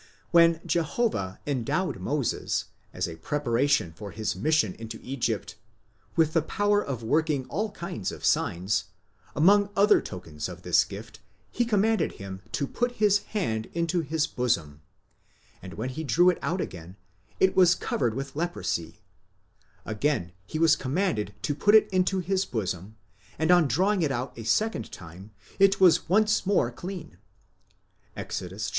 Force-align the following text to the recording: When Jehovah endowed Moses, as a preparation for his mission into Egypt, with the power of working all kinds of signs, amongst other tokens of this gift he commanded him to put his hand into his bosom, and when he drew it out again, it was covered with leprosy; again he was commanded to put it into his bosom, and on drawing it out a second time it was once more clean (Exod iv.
When 0.31 0.61
Jehovah 0.65 1.39
endowed 1.45 1.99
Moses, 1.99 2.65
as 2.91 3.07
a 3.07 3.17
preparation 3.17 3.93
for 3.93 4.09
his 4.09 4.35
mission 4.35 4.73
into 4.79 4.99
Egypt, 5.03 5.57
with 6.15 6.33
the 6.33 6.41
power 6.41 6.83
of 6.83 7.03
working 7.03 7.45
all 7.49 7.69
kinds 7.69 8.11
of 8.11 8.25
signs, 8.25 8.85
amongst 9.35 9.71
other 9.75 10.01
tokens 10.01 10.49
of 10.49 10.63
this 10.63 10.83
gift 10.85 11.19
he 11.51 11.65
commanded 11.65 12.13
him 12.13 12.41
to 12.53 12.65
put 12.65 12.93
his 12.93 13.19
hand 13.37 13.67
into 13.75 13.99
his 13.99 14.25
bosom, 14.25 14.81
and 15.61 15.75
when 15.75 15.89
he 15.89 16.03
drew 16.03 16.31
it 16.31 16.39
out 16.41 16.61
again, 16.61 16.95
it 17.39 17.55
was 17.55 17.75
covered 17.75 18.15
with 18.15 18.35
leprosy; 18.35 19.01
again 19.85 20.31
he 20.47 20.57
was 20.57 20.75
commanded 20.75 21.35
to 21.43 21.53
put 21.53 21.75
it 21.75 21.87
into 21.89 22.17
his 22.17 22.43
bosom, 22.43 22.95
and 23.37 23.51
on 23.51 23.67
drawing 23.67 24.01
it 24.01 24.11
out 24.11 24.33
a 24.35 24.45
second 24.45 24.91
time 24.91 25.29
it 25.59 25.79
was 25.79 26.09
once 26.09 26.43
more 26.43 26.71
clean 26.71 27.19
(Exod 28.17 28.51
iv. 28.51 28.63